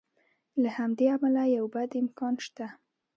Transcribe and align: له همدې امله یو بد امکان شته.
له 0.61 0.69
همدې 0.77 1.05
امله 1.15 1.43
یو 1.57 1.65
بد 1.75 1.89
امکان 2.01 2.35
شته. 2.45 2.67